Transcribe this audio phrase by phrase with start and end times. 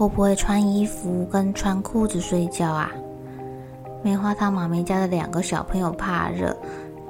[0.00, 2.90] 会不会穿衣服跟穿裤子睡觉啊？
[4.02, 6.56] 棉花糖妈咪家的两个小朋友怕热，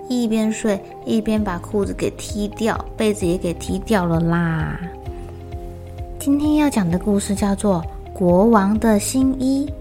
[0.08, 4.77] 一边睡一边把裤子给踢掉，被子也给踢掉了啦。
[6.18, 7.80] 今天要讲的故事叫做
[8.12, 9.72] 《国王的新衣》。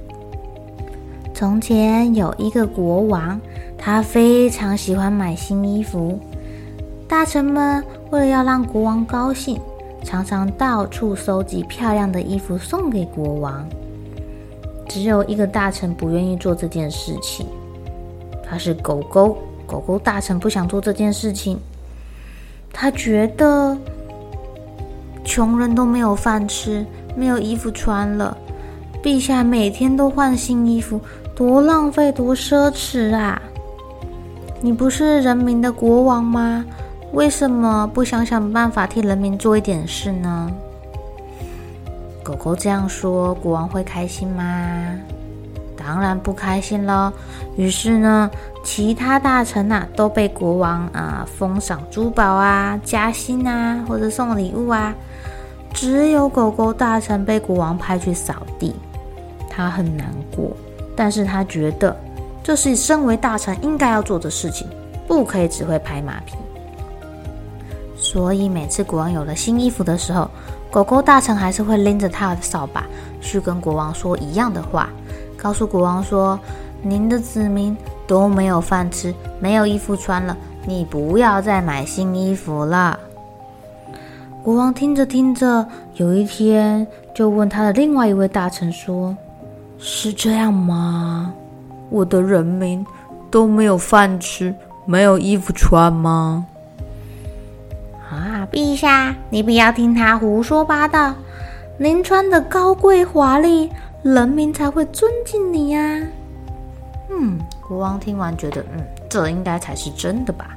[1.33, 3.41] 从前有一个国王，
[3.75, 6.19] 他非常喜欢买新衣服。
[7.07, 9.59] 大臣们为了要让国王高兴，
[10.03, 13.67] 常常到处收集漂亮的衣服送给国王。
[14.87, 17.45] 只有一个大臣不愿意做这件事情，
[18.43, 19.37] 他是狗狗。
[19.67, 21.59] 狗狗大臣不想做这件事情，
[22.73, 23.77] 他觉得
[25.23, 26.83] 穷人都没有饭吃，
[27.15, 28.35] 没有衣服穿了，
[29.03, 30.99] 陛下每天都换新衣服，
[31.35, 33.39] 多浪费，多奢侈啊！
[34.59, 36.65] 你不是人民的国王吗？
[37.11, 40.51] 为什么不想想办法替人民做一点事呢？
[42.23, 44.43] 狗狗这样说，国王会开心吗？
[45.75, 47.11] 当然不开心了。
[47.55, 48.29] 于是呢，
[48.63, 54.93] 其他大臣呐、啊、都被国王啊封赏珠宝啊、加薪啊，或者送礼物啊。
[55.73, 58.75] 只有狗狗大臣被国王派去扫地，
[59.49, 60.51] 他很难过。
[60.95, 61.95] 但是他觉得
[62.43, 64.67] 这是身为大臣应该要做的事情，
[65.07, 66.35] 不可以只会拍马屁。
[68.11, 70.27] 所以每次国王有了新衣服的时候，
[70.71, 72.83] 狗狗大臣还是会拎着他的扫把
[73.21, 74.89] 去跟国王说一样的话，
[75.37, 76.39] 告诉国王说
[76.81, 77.77] ：“您的子民
[78.07, 82.99] 都没有饭吃，没有衣服穿了，你不要再买新衣服了。”
[84.41, 89.15] 国王听着听着，有一天就问他的另外一位大臣说。
[89.77, 91.31] 是这样吗？
[91.91, 92.83] 我的人民
[93.29, 94.51] 都没有饭吃，
[94.85, 96.43] 没有衣服穿吗？
[98.49, 101.13] 啊，陛下，你不要听他胡说八道。
[101.77, 103.69] 您穿的高贵华丽，
[104.01, 105.79] 人民才会尊敬你呀。
[107.09, 110.55] 嗯，国王听完觉得，嗯，这应该才是真的吧。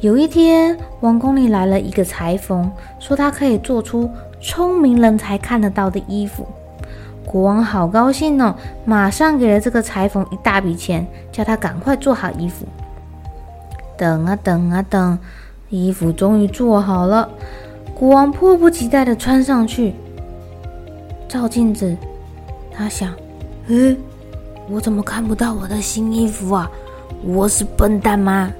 [0.00, 6.46] 有一天，王宫里来了一个裁缝，说他可以做出聪明人才看得到的衣服。
[7.24, 12.66] 国王好高兴哦，马上给了这个裁缝一大笔钱，叫他赶快做好衣服。
[13.96, 15.18] 等啊等啊等，
[15.74, 17.28] 衣服终于做好了。
[17.94, 19.94] 国王迫不及待的穿上去，
[21.28, 21.96] 照镜子，
[22.72, 23.12] 他想：
[23.68, 23.96] 诶，
[24.68, 26.70] 我怎么看不到我的新衣服啊？
[27.22, 28.52] 我是笨蛋吗？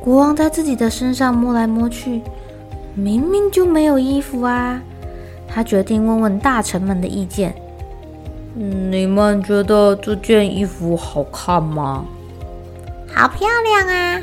[0.00, 2.20] 国王在自己的身上摸来摸去，
[2.94, 4.82] 明明就没有衣服啊。
[5.46, 7.54] 他决定问问大臣们的意见。
[8.54, 12.04] 你们觉得这件衣服好看吗？
[13.14, 14.20] 好漂亮啊！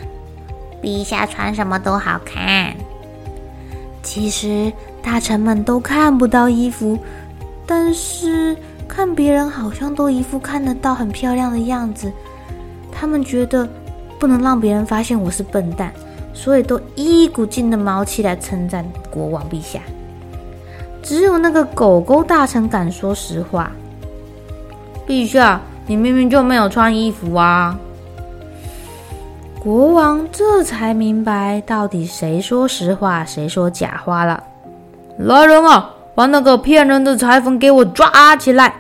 [0.81, 2.73] 陛下穿什么都好看。
[4.01, 4.71] 其实
[5.03, 6.97] 大臣们都看不到衣服，
[7.65, 8.55] 但是
[8.87, 12.11] 看别人好像都一副看得到很漂亮的样子。
[12.91, 13.67] 他们觉得
[14.17, 15.93] 不能让别人发现我是笨蛋，
[16.33, 19.79] 所以都一股劲的毛起来称赞国王陛下。
[21.01, 23.71] 只有那个狗狗大臣敢说实话。
[25.07, 27.77] 陛下，你明明就没有穿衣服啊！
[29.61, 34.41] 国王这才明白到底谁说实话，谁说假话了。
[35.17, 38.73] 来人啊，把那个骗人的裁缝给我抓起来！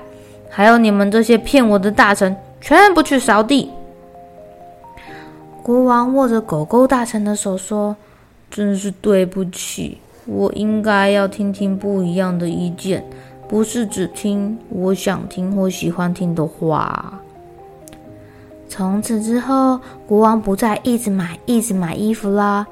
[0.49, 3.69] 还有你们这些骗我的大臣，全部去扫地！
[5.61, 7.93] 国王握着狗狗大臣的手说
[8.49, 13.03] ：“真是对不起。”我应该要听听不一样的意见，
[13.49, 17.19] 不是只听我想听或喜欢听的话。
[18.69, 22.65] 从此之后，国王不再一直买、一直买衣服了。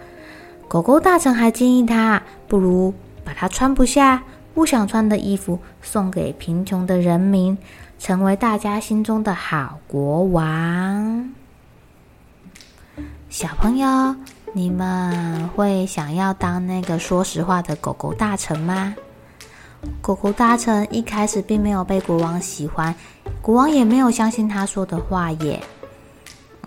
[0.68, 2.94] 狗狗大臣还建议他，不如
[3.26, 4.22] 把他穿不下、
[4.54, 7.58] 不想穿的衣服送给贫穷的人民，
[7.98, 11.30] 成为大家心中的好国王。
[13.30, 14.16] 小朋友，
[14.54, 18.96] 你们会想要当那个说实话的狗狗大臣吗？
[20.02, 22.94] 狗狗大臣一开始并没有被国王喜欢，
[23.42, 25.62] 国王也没有相信他说的话耶。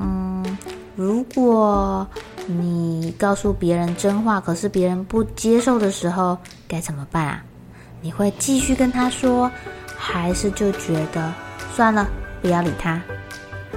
[0.01, 0.59] 嗯，
[0.97, 2.07] 如果
[2.47, 6.37] 你告诉别人真话，可是别人不接受的时候，
[6.67, 7.43] 该怎么办啊？
[8.01, 9.51] 你会继续跟他说，
[9.97, 11.33] 还是就觉得
[11.75, 12.09] 算了，
[12.41, 13.01] 不要理他？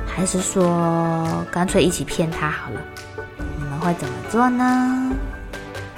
[0.07, 2.81] 还是说干脆一起骗他好了？
[3.57, 5.11] 你们会怎么做呢？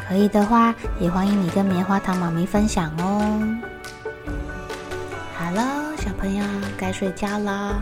[0.07, 3.41] 可以的话，也欢迎你跟棉花糖妈咪分享哦。
[5.37, 5.63] 好了，
[5.97, 6.43] 小朋友
[6.77, 7.81] 该睡觉了，